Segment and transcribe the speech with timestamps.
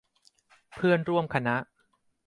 [0.73, 1.55] เพื่อนร่วมคณะ